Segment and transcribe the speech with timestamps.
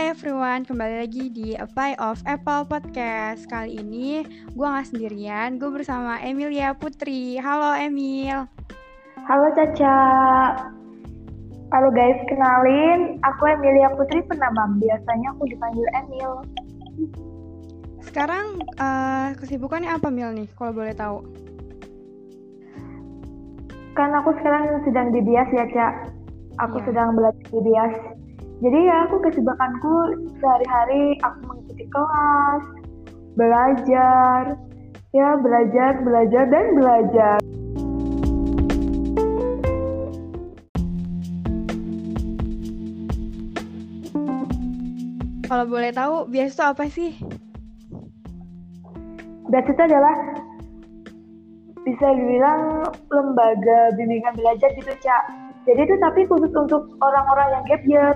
[0.00, 3.44] Hai everyone, kembali lagi di Apply of Apple Podcast.
[3.44, 7.36] Kali ini gue gak sendirian, gue bersama Emilia Putri.
[7.36, 8.48] Halo Emil.
[9.28, 10.00] Halo Caca.
[11.76, 13.20] Halo guys, kenalin.
[13.28, 16.32] Aku Emilia Putri Penamam Biasanya aku dipanggil Emil.
[18.00, 21.28] Sekarang uh, kesibukannya apa Mil nih, kalau boleh tahu?
[23.92, 25.92] Kan aku sekarang sedang di bias ya Cak
[26.56, 26.86] Aku yeah.
[26.88, 27.94] sedang belajar di bias
[28.60, 29.96] jadi ya aku kesibukanku
[30.36, 32.64] sehari-hari aku mengikuti kelas
[33.32, 34.52] belajar
[35.16, 37.38] ya belajar belajar dan belajar.
[45.48, 47.10] Kalau boleh tahu biasa itu apa sih?
[49.50, 50.16] Biasa itu adalah
[51.80, 55.39] bisa dibilang lembaga bimbingan belajar gitu cak
[55.70, 58.14] jadi itu tapi khusus untuk orang-orang yang gap year.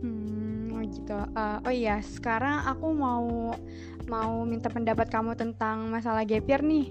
[0.00, 1.18] Hmm oh gitu.
[1.36, 3.52] Uh, oh iya sekarang aku mau
[4.08, 6.88] mau minta pendapat kamu tentang masalah gap year nih.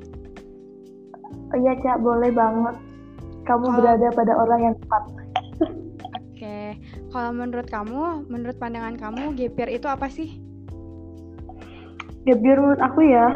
[1.50, 2.78] Oh iya cak boleh banget.
[3.50, 3.74] Kamu oh.
[3.74, 5.04] berada pada orang yang tepat.
[5.10, 6.70] Oke okay.
[7.10, 10.38] kalau menurut kamu menurut pandangan kamu gap year itu apa sih?
[12.30, 13.34] Gap year menurut aku ya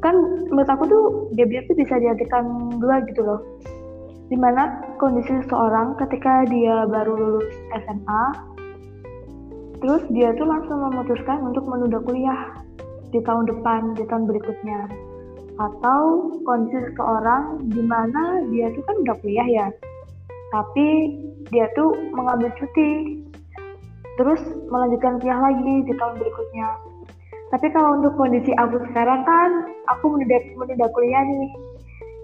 [0.00, 0.16] kan
[0.48, 1.04] menurut aku tuh
[1.36, 3.40] gap year tuh bisa diartikan dua gitu loh
[4.30, 8.24] di mana kondisi seseorang ketika dia baru lulus SMA
[9.82, 12.54] terus dia tuh langsung memutuskan untuk menunda kuliah
[13.10, 14.86] di tahun depan di tahun berikutnya
[15.58, 19.66] atau kondisi seseorang di mana dia tuh kan udah kuliah ya
[20.54, 21.18] tapi
[21.50, 23.18] dia tuh mengambil cuti
[24.14, 24.38] terus
[24.70, 26.68] melanjutkan kuliah lagi di tahun berikutnya
[27.50, 29.50] tapi kalau untuk kondisi aku sekarang kan,
[29.90, 31.50] aku menunda, menunda kuliah nih.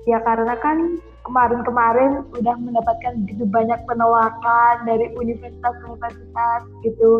[0.07, 7.11] Ya karena kan kemarin-kemarin udah mendapatkan begitu banyak penolakan dari universitas-universitas gitu.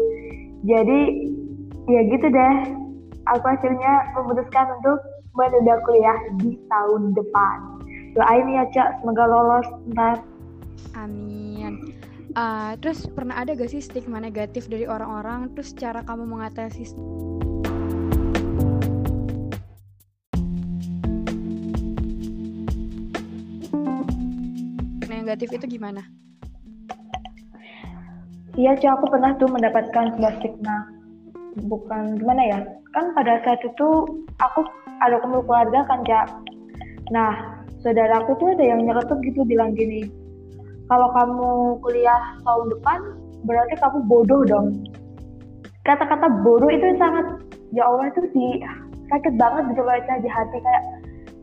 [0.63, 1.01] Jadi
[1.91, 2.55] ya gitu deh.
[3.35, 5.03] Aku akhirnya memutuskan untuk
[5.35, 7.57] menunda kuliah di tahun depan.
[8.15, 10.23] Doain ya Cak, semoga lolos ntar.
[10.95, 11.93] Amin.
[12.37, 15.53] Uh, terus pernah ada gak sih stigma negatif dari orang-orang?
[15.57, 16.85] Terus cara kamu mengatasi
[25.37, 26.01] negatif itu gimana?
[28.57, 30.89] Iya, Cak, aku pernah tuh mendapatkan sebuah stigma.
[31.61, 32.59] Bukan gimana ya?
[32.97, 33.89] Kan pada saat itu
[34.41, 34.61] aku
[35.05, 36.41] ada kumpul keluarga kan, Cak.
[37.13, 40.09] Nah, saudaraku tuh ada yang nyeretup gitu bilang gini,
[40.89, 41.49] kalau kamu
[41.85, 42.99] kuliah tahun depan,
[43.45, 44.73] berarti kamu bodoh dong.
[45.85, 47.45] Kata-kata bodoh itu sangat,
[47.77, 48.65] ya Allah itu sih
[49.13, 50.85] sakit banget gitu loh di hati kayak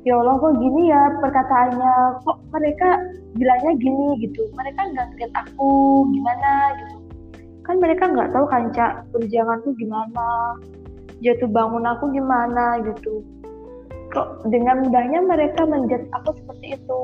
[0.03, 1.95] ya Allah kok gini ya perkataannya?
[2.27, 2.89] Kok mereka
[3.39, 4.41] bilangnya gini gitu?
[4.55, 5.71] Mereka nggak ngeliat aku
[6.11, 6.95] gimana gitu?
[7.63, 10.27] Kan mereka nggak tahu kanca perjuanganku gimana?
[11.23, 13.23] Jatuh bangun aku gimana gitu?
[14.11, 17.01] Kok dengan mudahnya mereka menjudge aku seperti itu?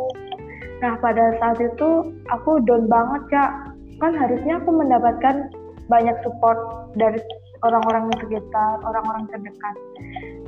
[0.84, 3.52] Nah pada saat itu aku down banget kak
[4.00, 5.52] kan harusnya aku mendapatkan
[5.92, 6.60] banyak support
[6.96, 7.20] dari
[7.64, 9.76] orang-orang sekitar orang-orang terdekat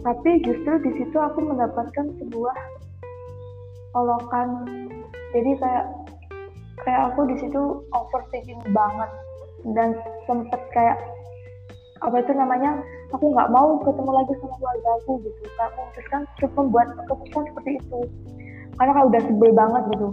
[0.02, 2.56] tapi justru di situ aku mendapatkan sebuah
[3.94, 4.66] olokan.
[5.32, 5.86] Jadi kayak
[6.82, 9.10] kayak aku di situ overthinking banget.
[9.62, 9.94] Dan
[10.26, 10.98] sempet kayak
[12.02, 12.82] apa itu namanya
[13.14, 15.44] aku nggak mau ketemu lagi sama keluarga aku gitu.
[15.54, 18.00] Kan memutuskan terus membuat keputusan seperti itu.
[18.82, 20.08] Karena kalau udah sebel banget gitu.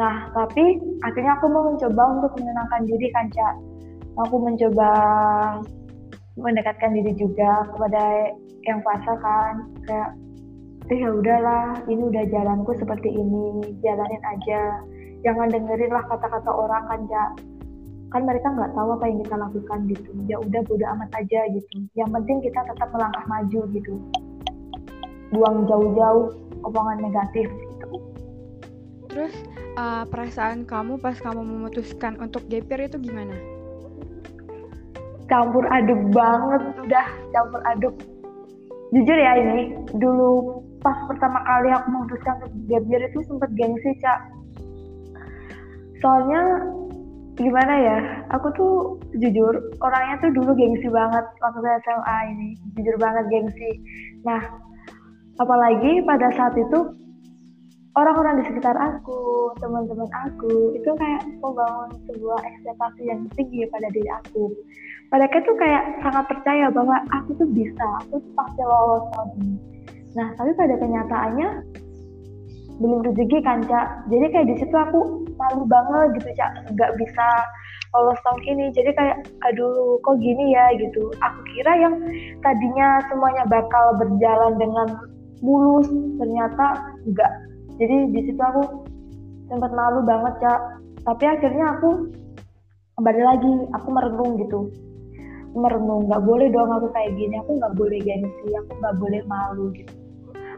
[0.00, 0.64] Nah tapi
[1.04, 3.54] akhirnya aku mau mencoba untuk menenangkan diri kan cak.
[4.24, 4.90] Aku mencoba
[6.34, 8.34] mendekatkan diri juga kepada
[8.66, 9.54] yang puasa kan.
[9.86, 10.10] Kayak
[10.92, 14.82] eh ya udahlah ini udah jalanku seperti ini jalanin aja.
[15.24, 17.24] Jangan dengerin lah kata-kata orang kan ya
[18.12, 20.10] kan mereka nggak tahu apa yang kita lakukan gitu.
[20.28, 21.76] Ya udah bodo amat aja gitu.
[21.96, 23.94] Yang penting kita tetap melangkah maju gitu.
[25.32, 27.88] Buang jauh-jauh omongan negatif gitu.
[29.08, 29.34] Terus
[29.78, 33.53] uh, perasaan kamu pas kamu memutuskan untuk GPR itu gimana
[35.28, 37.94] campur aduk banget udah campur aduk.
[38.94, 43.90] Jujur ya ini dulu pas pertama kali aku memutuskan untuk gap year itu sempet gengsi
[44.04, 44.20] cak.
[45.98, 46.42] Soalnya
[47.34, 47.98] gimana ya
[48.30, 48.74] aku tuh
[49.18, 52.48] jujur orangnya tuh dulu gengsi banget waktu SMA ini.
[52.78, 53.70] Jujur banget gengsi.
[54.22, 54.42] Nah
[55.42, 57.03] apalagi pada saat itu
[57.94, 64.10] orang-orang di sekitar aku teman-teman aku itu kayak membangun sebuah ekspektasi yang tinggi pada diri
[64.10, 64.50] aku
[65.14, 69.56] mereka tuh kayak sangat percaya bahwa aku tuh bisa, aku tuh pasti lolos tahun ini.
[70.18, 71.48] Nah, tapi pada kenyataannya
[72.82, 74.10] belum rezeki kan, Cak.
[74.10, 76.66] Jadi kayak di situ aku malu banget gitu, Cak.
[76.74, 77.26] Gak bisa
[77.94, 81.94] lolos tahun ini jadi kayak aduh kok gini ya gitu aku kira yang
[82.42, 84.98] tadinya semuanya bakal berjalan dengan
[85.46, 85.86] mulus
[86.18, 87.32] ternyata enggak
[87.78, 88.86] jadi di situ aku
[89.50, 90.54] sempat malu banget ya
[91.04, 92.08] tapi akhirnya aku
[92.96, 94.60] kembali lagi aku merenung gitu.
[95.54, 99.68] Merenung nggak boleh dong aku kayak gini aku nggak boleh gengsi aku nggak boleh malu
[99.76, 99.92] gitu.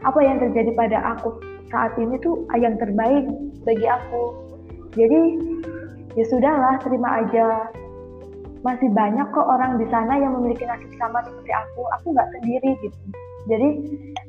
[0.05, 1.35] Apa yang terjadi pada aku
[1.67, 3.27] saat ini tuh yang terbaik
[3.65, 4.23] bagi aku.
[4.95, 5.19] Jadi
[6.15, 7.73] ya sudahlah terima aja.
[8.65, 11.81] Masih banyak kok orang di sana yang memiliki nasib sama seperti aku.
[11.99, 12.99] Aku nggak sendiri gitu.
[13.51, 13.69] Jadi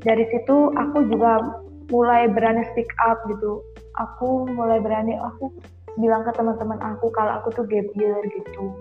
[0.03, 3.65] dari situ aku juga mulai berani speak up gitu
[3.97, 5.53] aku mulai berani aku
[5.99, 8.73] bilang ke teman-teman aku kalau aku tuh gap year gitu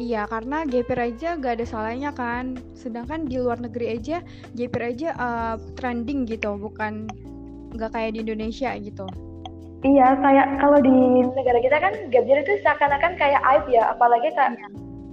[0.00, 2.56] Iya, karena GPR aja gak ada salahnya kan.
[2.72, 4.24] Sedangkan di luar negeri aja
[4.56, 7.04] GPR aja uh, trending gitu, bukan
[7.76, 9.04] nggak kayak di Indonesia gitu.
[9.84, 10.92] Iya, kayak kalau di
[11.36, 14.56] negara kita kan gap year itu seakan-akan kayak aib ya, apalagi kayak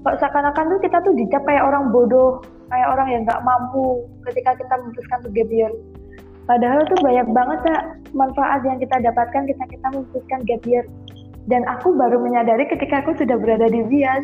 [0.08, 2.40] kok seakan-akan tuh kita tuh dicap kayak orang bodoh,
[2.72, 5.72] kayak orang yang nggak mampu ketika kita memutuskan untuk gap year.
[6.48, 7.78] Padahal tuh banyak banget ya
[8.16, 10.86] manfaat yang kita dapatkan ketika kita memutuskan gap year.
[11.48, 14.24] Dan aku baru menyadari ketika aku sudah berada di Bias.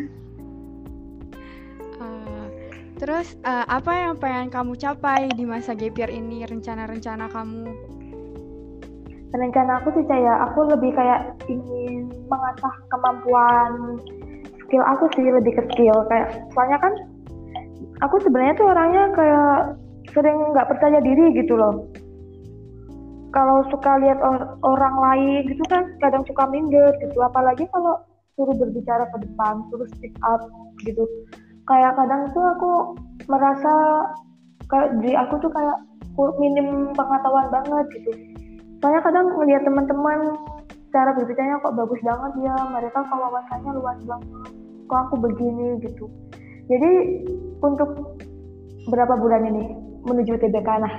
[2.00, 2.48] Uh,
[2.96, 6.48] terus uh, apa yang pengen kamu capai di masa gap year ini?
[6.48, 7.68] Rencana-rencana kamu?
[9.34, 13.98] rencana aku sih kayak aku lebih kayak ingin mengasah kemampuan
[14.62, 16.92] skill aku sih lebih ke skill kayak soalnya kan
[17.98, 19.54] aku sebenarnya tuh orangnya kayak
[20.14, 21.82] sering nggak percaya diri gitu loh
[23.34, 27.18] kalau suka lihat or orang lain gitu kan kadang suka minder gitu.
[27.18, 27.98] Apalagi kalau
[28.38, 30.46] suruh berbicara ke depan suruh speak up
[30.86, 31.02] gitu.
[31.66, 32.72] Kayak kadang tuh aku
[33.26, 33.72] merasa
[34.70, 35.78] kayak diri aku tuh kayak
[36.38, 38.10] minim pengetahuan banget gitu.
[38.78, 40.38] Soalnya kadang ngeliat teman-teman
[40.94, 44.50] cara berbicaranya kok bagus banget ya mereka kalau wawasannya luas banget
[44.86, 46.06] kok aku begini gitu.
[46.70, 46.92] Jadi
[47.58, 48.14] untuk
[48.86, 49.74] berapa bulan ini
[50.06, 50.94] menuju TBK nah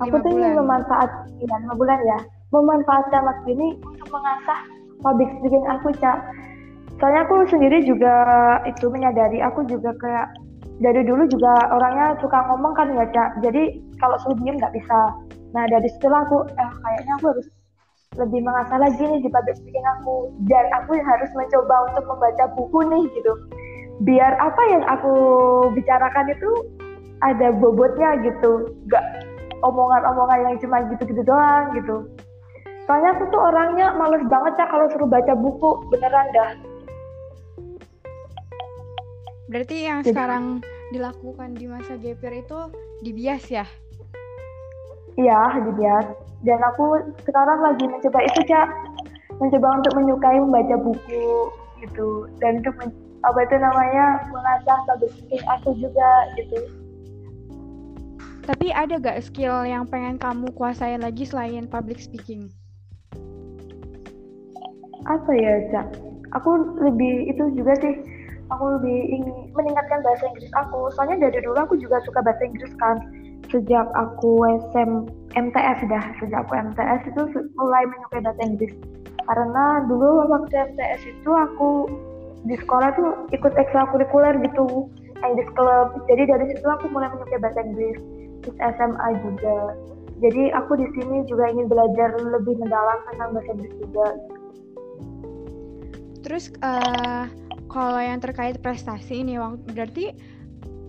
[0.00, 1.10] aku tuh ingin memanfaat
[1.40, 2.18] ya, bulan ya.
[2.50, 4.60] Memanfaatkan waktu ini untuk mengasah
[5.04, 6.18] public speaking aku cak.
[6.98, 8.14] Soalnya aku sendiri juga
[8.68, 10.26] itu menyadari aku juga kayak
[10.80, 13.44] dari dulu juga orangnya suka ngomong kan ya cak.
[13.44, 15.00] Jadi kalau suruh diem nggak bisa.
[15.52, 17.46] Nah dari situlah aku eh, kayaknya aku harus
[18.18, 20.32] lebih mengasah lagi nih di public speaking aku.
[20.50, 23.32] Dan aku harus mencoba untuk membaca buku nih gitu.
[24.00, 25.14] Biar apa yang aku
[25.76, 26.50] bicarakan itu
[27.20, 28.68] ada bobotnya gitu.
[28.88, 29.04] Gak
[29.64, 31.96] omongan-omongan yang cuma gitu-gitu doang gitu
[32.84, 36.52] soalnya aku tuh orangnya males banget ya kalau suruh baca buku beneran dah
[39.50, 40.44] berarti yang Jadi, sekarang
[40.90, 42.58] dilakukan di masa GPR itu
[43.02, 43.66] dibias ya
[45.20, 46.04] Iya, dibiar.
[46.46, 48.68] Dan aku sekarang lagi mencoba itu, Cak.
[49.36, 52.28] Mencoba untuk menyukai membaca buku gitu.
[52.40, 52.76] Dan untuk
[53.20, 56.10] apa itu namanya mengasah public aku juga
[56.40, 56.60] gitu.
[58.50, 62.50] Tapi ada gak skill yang pengen kamu kuasain lagi selain public speaking?
[65.06, 65.86] Apa ya, Cak?
[66.34, 67.94] Aku lebih itu juga sih.
[68.50, 70.90] Aku lebih ingin meningkatkan bahasa Inggris aku.
[70.98, 72.98] Soalnya dari dulu aku juga suka bahasa Inggris kan
[73.54, 74.42] sejak aku
[74.74, 75.06] SM
[75.38, 77.22] MTS dah sejak aku MTS itu
[77.58, 78.70] mulai menyukai bahasa Inggris
[79.26, 81.90] karena dulu waktu MTS itu aku
[82.46, 84.86] di sekolah tuh ikut ekstrakurikuler gitu
[85.26, 87.98] English Club jadi dari situ aku mulai menyukai bahasa Inggris
[88.42, 89.58] terus SMA juga.
[90.20, 94.08] Jadi aku di sini juga ingin belajar lebih mendalam tentang bahasa Inggris juga.
[96.20, 97.24] Terus uh,
[97.72, 99.40] kalau yang terkait prestasi ini
[99.72, 100.12] berarti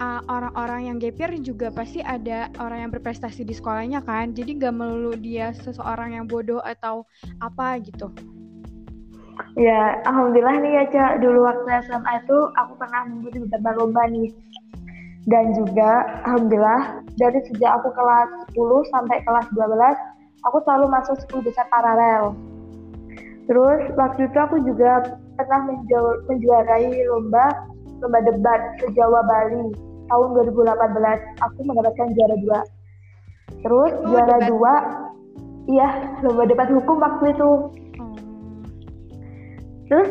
[0.04, 4.36] uh, orang-orang yang gapir juga pasti ada orang yang berprestasi di sekolahnya kan?
[4.36, 7.08] Jadi gak melulu dia seseorang yang bodoh atau
[7.40, 8.12] apa gitu?
[9.56, 11.12] Ya alhamdulillah nih ya cak.
[11.24, 14.28] Dulu waktu SMA itu aku pernah mengikuti beberapa lomba nih
[15.30, 19.70] dan juga alhamdulillah dari sejak aku kelas 10 sampai kelas 12
[20.50, 22.34] aku selalu masuk 10 besar paralel.
[23.46, 25.62] Terus waktu itu aku juga pernah
[26.30, 27.46] menjuarai lomba
[28.02, 29.70] lomba debat se-Jawa Bali
[30.10, 32.60] tahun 2018 aku mendapatkan juara dua.
[33.62, 34.50] Terus oh, juara debat.
[34.50, 34.74] dua
[35.70, 35.90] iya
[36.26, 37.52] lomba debat hukum waktu itu.
[38.02, 38.18] Hmm.
[39.92, 40.10] terus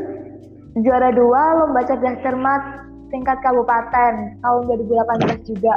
[0.85, 2.63] juara dua lomba cerdas cermat
[3.11, 5.75] tingkat kabupaten tahun 2018 juga.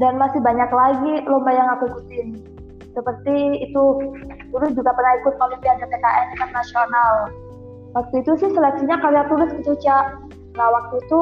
[0.00, 2.40] Dan masih banyak lagi lomba yang aku ikutin.
[2.96, 3.84] Seperti itu
[4.50, 7.30] dulu juga pernah ikut olimpiade TKN tingkat nasional
[7.94, 10.06] waktu itu sih seleksinya karya tulis gitu cak.
[10.54, 11.20] Nah waktu itu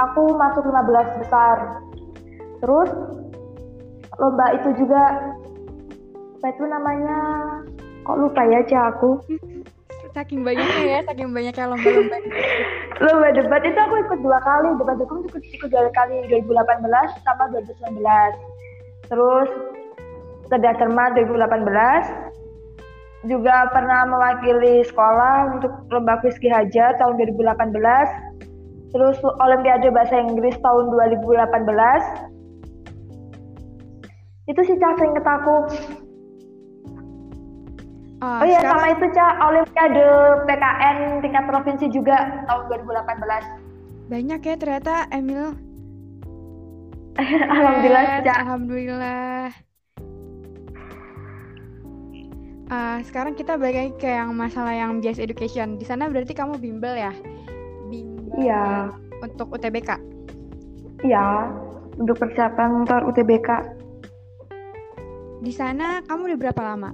[0.00, 1.56] aku masuk 15 besar.
[2.60, 2.90] Terus
[4.20, 5.32] lomba itu juga
[6.40, 7.18] apa itu namanya?
[8.04, 9.20] Kok lupa ya cak aku
[10.12, 12.16] saking banyaknya ya saking banyaknya lomba-lomba.
[13.00, 14.68] Lomba debat itu aku ikut dua kali.
[14.76, 18.50] Debat hukum ikut ikut dua kali 2018 sama 2019
[19.10, 19.50] terus
[20.46, 22.30] cerdas cermat 2018
[23.28, 27.74] juga pernah mewakili sekolah untuk lomba kuis Ki Hajar tahun 2018
[28.94, 30.88] terus Olimpiade Bahasa Inggris tahun
[31.20, 32.30] 2018
[34.50, 35.68] itu sih sering aku
[38.20, 38.80] oh, oh iya sekarang...
[38.80, 40.08] sama itu cak Olimpiade
[40.46, 43.70] PKN tingkat provinsi juga tahun 2018
[44.10, 45.54] banyak ya ternyata Emil.
[47.54, 48.36] Alhamdulillah cak.
[48.42, 49.54] Alhamdulillah.
[52.70, 55.78] Uh, sekarang kita balik lagi ke yang masalah yang bias education.
[55.78, 57.14] Di sana berarti kamu bimbel ya?
[57.86, 58.90] Bimbel iya.
[59.22, 59.98] untuk UTBK
[61.04, 61.48] iya
[61.96, 63.48] untuk persiapan untuk UTBK
[65.40, 66.90] di sana kamu udah berapa lama?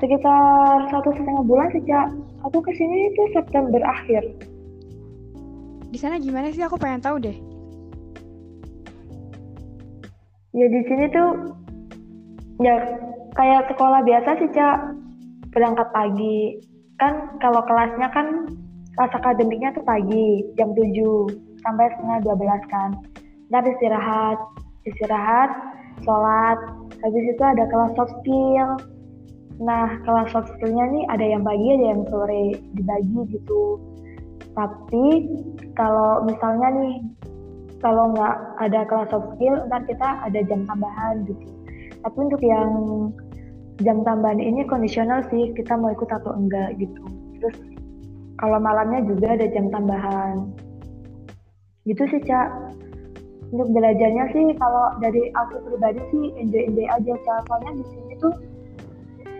[0.00, 2.08] Sekitar satu setengah bulan sejak
[2.40, 4.24] aku ke sini itu September akhir.
[5.92, 6.64] Di sana gimana sih?
[6.64, 7.36] Aku pengen tahu deh.
[10.56, 11.30] Ya di sini tuh
[12.64, 12.74] ya
[13.36, 14.78] kayak sekolah biasa sih cak
[15.54, 16.58] berangkat pagi
[17.00, 18.50] kan kalau kelasnya kan
[18.94, 20.84] kelas akademiknya tuh pagi jam 7
[21.64, 22.90] sampai setengah 12 kan
[23.48, 24.38] dan istirahat
[24.84, 25.50] istirahat
[26.04, 26.58] sholat
[27.00, 28.76] habis itu ada kelas soft skill
[29.60, 33.76] nah kelas skillnya nih ada yang pagi ada yang sore dibagi gitu.
[34.56, 35.04] Tapi
[35.76, 36.94] kalau misalnya nih
[37.84, 41.44] kalau nggak ada kelas soft skill ntar kita ada jam tambahan gitu.
[42.00, 42.72] Tapi untuk yang
[43.84, 47.04] jam tambahan ini kondisional sih kita mau ikut atau enggak gitu.
[47.40, 47.56] Terus
[48.40, 50.48] kalau malamnya juga ada jam tambahan.
[51.84, 52.48] Gitu sih cak.
[53.50, 58.32] Untuk belajarnya sih kalau dari aku pribadi sih enjoy enjoy aja soalnya di sini tuh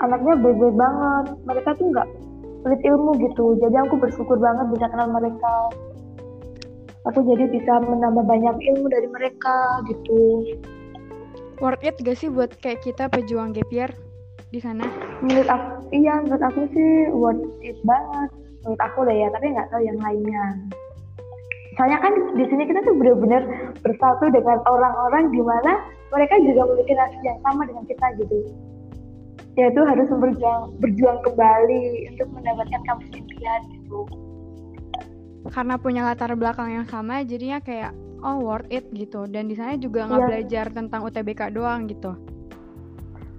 [0.01, 1.25] anaknya baik-baik banget.
[1.45, 2.09] Mereka tuh nggak
[2.65, 3.45] pelit ilmu gitu.
[3.61, 5.55] Jadi aku bersyukur banget bisa kenal mereka.
[7.09, 10.45] Aku jadi bisa menambah banyak ilmu dari mereka gitu.
[11.61, 13.93] Worth it gak sih buat kayak kita pejuang gap year
[14.53, 14.85] di sana?
[15.21, 18.29] Menurut aku iya menurut aku sih worth it banget.
[18.65, 20.45] Menurut aku deh ya tapi nggak tahu yang lainnya.
[21.77, 23.43] Soalnya kan di sini kita tuh benar-benar
[23.81, 25.81] bersatu dengan orang-orang di mana
[26.13, 28.37] mereka juga memiliki nasib yang sama dengan kita gitu
[29.59, 33.99] yaitu harus berjuang berjuang kembali untuk mendapatkan kampus impian gitu
[35.51, 37.91] karena punya latar belakang yang sama jadinya kayak
[38.23, 40.29] oh worth it gitu dan di sana juga nggak yeah.
[40.31, 42.15] belajar tentang UTBK doang gitu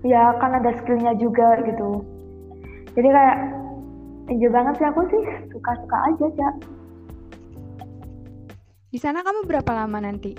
[0.03, 2.03] ya kan ada skillnya juga gitu
[2.97, 3.37] jadi kayak
[4.27, 5.23] enjoy banget sih aku sih
[5.55, 6.55] suka-suka aja cak
[8.91, 10.35] di sana kamu berapa lama nanti?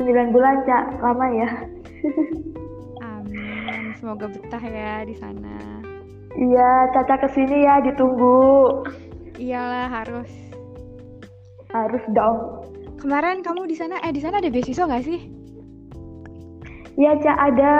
[0.00, 0.96] 9 bulan, Cak.
[1.04, 1.48] Lama ya.
[4.04, 5.80] Semoga betah ya di sana.
[6.36, 8.84] Iya, Caca ke sini ya, ditunggu.
[9.40, 10.28] Iyalah, harus.
[11.72, 12.68] Harus dong.
[13.00, 15.24] Kemarin kamu di sana, eh di sana ada beasiswa nggak sih?
[17.00, 17.72] Iya, Cak, ada.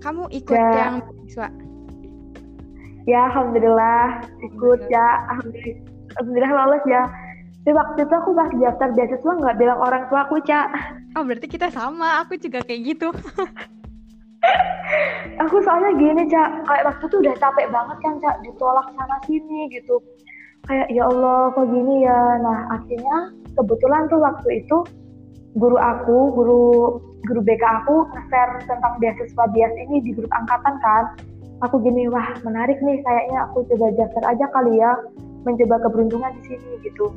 [0.00, 0.72] Kamu ikut ya.
[0.72, 1.52] yang beasiswa?
[3.04, 5.06] Ya, alhamdulillah ikut ya,
[5.36, 5.84] alhamdulillah
[6.16, 7.04] alhamdulillah lolos ya
[7.62, 10.66] tapi waktu itu aku pas daftar beasiswa nggak bilang orang tua aku cak
[11.14, 13.08] oh berarti kita sama aku juga kayak gitu
[15.38, 16.66] aku soalnya gini cak.
[16.66, 19.96] Kayak waktu itu udah capek banget kan cak ditolak sana sini gitu.
[20.66, 22.20] Kayak ya Allah kok gini ya?
[22.42, 23.16] Nah akhirnya
[23.58, 24.76] kebetulan tuh waktu itu
[25.58, 26.64] guru aku guru
[27.28, 31.04] guru BK aku nge-share tentang beasiswa bias ini di grup angkatan kan.
[31.62, 34.92] Aku gini wah menarik nih kayaknya aku coba daftar aja kali ya
[35.46, 37.10] mencoba keberuntungan di sini gitu.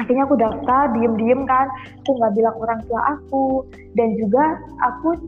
[0.00, 1.68] Akhirnya aku daftar diem-diem kan.
[2.02, 3.66] Aku nggak bilang orang tua aku.
[3.94, 5.20] Dan juga aku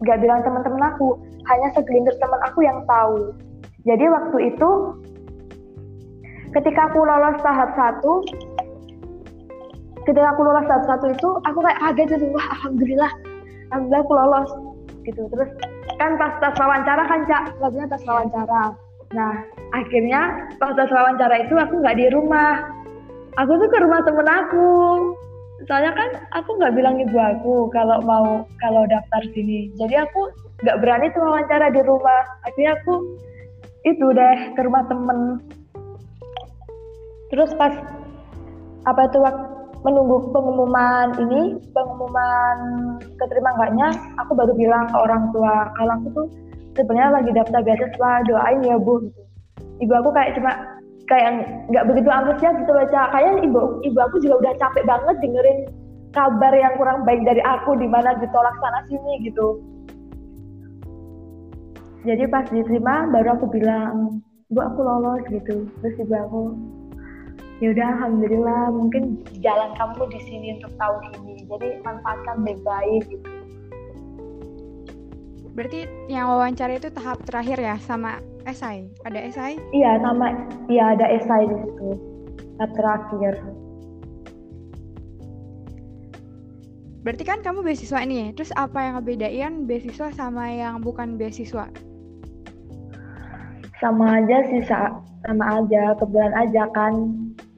[0.00, 3.36] nggak bilang teman-teman aku hanya segelintir teman aku yang tahu.
[3.84, 4.70] Jadi waktu itu
[6.56, 8.26] ketika aku lolos tahap satu
[10.08, 13.12] ketika aku lolos tahap satu itu aku kayak kaget gitu wah alhamdulillah
[13.70, 14.50] alhamdulillah aku lolos
[15.04, 15.22] gitu.
[15.32, 15.50] Terus
[15.96, 17.42] kan pas tes wawancara kan cak?
[17.60, 18.72] Lagunya tes wawancara.
[19.10, 19.34] Nah,
[19.74, 22.62] akhirnya pas wawancara itu aku nggak di rumah.
[23.38, 24.70] Aku tuh ke rumah temen aku.
[25.68, 29.68] Soalnya kan aku nggak bilang ibu aku kalau mau kalau daftar sini.
[29.76, 30.32] Jadi aku
[30.64, 32.22] nggak berani tuh wawancara di rumah.
[32.48, 32.94] Akhirnya aku
[33.84, 35.40] itu deh ke rumah temen.
[37.32, 37.72] Terus pas
[38.88, 39.18] apa itu
[39.80, 42.56] menunggu pengumuman ini, pengumuman
[43.16, 43.88] keterima enggaknya,
[44.20, 46.26] aku baru bilang ke orang tua kalau aku tuh
[46.76, 49.20] sebenarnya lagi daftar beasiswa doain ya bu gitu.
[49.80, 50.52] ibu aku kayak cuma
[51.10, 51.42] kayak
[51.74, 55.58] nggak begitu antusias gitu baca kayak ibu ibu aku juga udah capek banget dengerin
[56.14, 59.58] kabar yang kurang baik dari aku di mana ditolak sana sini gitu.
[62.06, 64.22] Jadi pas diterima baru aku bilang
[64.54, 65.66] bu aku lolos gitu.
[65.82, 66.42] Terus ibu aku
[67.58, 71.34] ya udah alhamdulillah mungkin jalan kamu di sini untuk tahun ini.
[71.50, 73.39] Jadi manfaatkan baik-baik gitu
[75.54, 80.30] berarti yang wawancara itu tahap terakhir ya sama esai ada esai iya sama
[80.70, 81.88] iya ada esai di situ.
[82.60, 83.34] Tahap terakhir.
[87.00, 91.72] Berarti kan kamu beasiswa nih terus apa yang ngebedain beasiswa sama yang bukan beasiswa?
[93.80, 94.60] Sama aja sih
[95.24, 96.92] sama aja kebetulan aja kan.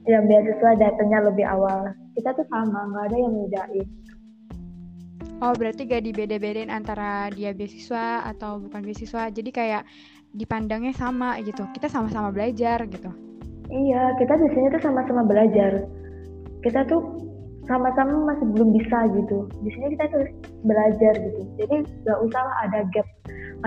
[0.07, 1.91] Yang beasiswa datangnya lebih awal.
[2.15, 3.87] Kita tuh sama nggak ada yang bedain
[5.43, 9.27] oh berarti gak dibeda-bedain antara dia beasiswa atau bukan beasiswa.
[9.27, 9.83] Jadi kayak
[10.31, 11.67] dipandangnya sama gitu.
[11.75, 13.11] Kita sama-sama belajar gitu.
[13.67, 15.83] Iya kita di sini tuh sama-sama belajar.
[16.63, 17.19] Kita tuh
[17.67, 19.51] sama-sama masih belum bisa gitu.
[19.59, 20.23] Di sini kita tuh
[20.63, 21.41] belajar gitu.
[21.59, 21.75] Jadi
[22.07, 23.07] nggak usah ada gap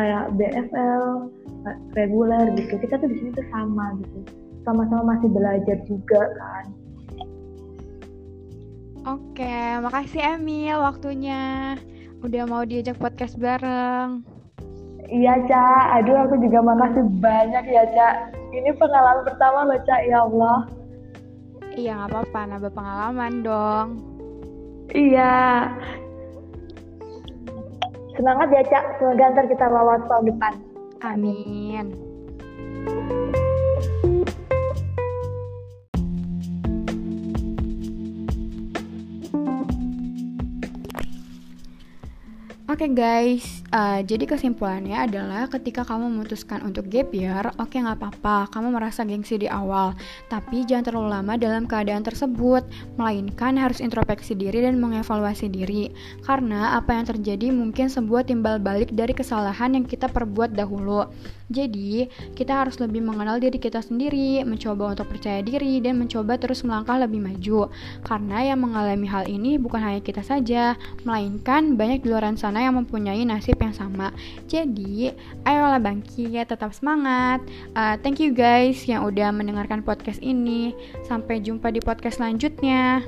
[0.01, 1.05] kayak BFL
[1.93, 2.75] reguler gitu.
[2.81, 4.19] Kita tuh di sini tuh sama gitu.
[4.65, 6.67] Sama-sama masih belajar juga kan.
[9.07, 11.79] Oke, makasih Emil waktunya.
[12.27, 14.27] Udah mau diajak podcast bareng.
[15.07, 15.95] Iya, Ca.
[16.03, 18.35] Aduh, aku juga makasih banyak ya, Ca.
[18.51, 19.97] Ini pengalaman pertama loh, Ca.
[20.03, 20.59] Ya Allah.
[21.79, 22.41] Iya, nggak apa-apa.
[22.51, 23.89] Nambah pengalaman dong.
[24.91, 25.71] Iya.
[28.19, 28.81] Semangat ya, Ca.
[28.99, 30.53] Semoga ntar kita lolos tahun depan.
[31.07, 32.06] Amin.
[42.77, 47.81] Oke okay guys, uh, jadi kesimpulannya adalah ketika kamu memutuskan untuk gap year, oke okay,
[47.81, 49.97] nggak apa-apa, kamu merasa gengsi di awal,
[50.29, 52.69] tapi jangan terlalu lama dalam keadaan tersebut,
[53.01, 55.89] melainkan harus introspeksi diri dan mengevaluasi diri,
[56.29, 61.09] karena apa yang terjadi mungkin sebuah timbal balik dari kesalahan yang kita perbuat dahulu.
[61.47, 66.67] Jadi, kita harus lebih mengenal diri kita sendiri, mencoba untuk percaya diri, dan mencoba terus
[66.67, 67.71] melangkah lebih maju,
[68.05, 70.77] karena yang mengalami hal ini bukan hanya kita saja,
[71.09, 74.11] melainkan banyak di luar sana yang mempunyai nasib yang sama.
[74.51, 75.15] Jadi,
[75.47, 77.41] ayolah bangkit, tetap semangat.
[77.79, 80.75] Uh, thank you guys yang udah mendengarkan podcast ini.
[81.07, 83.07] Sampai jumpa di podcast selanjutnya.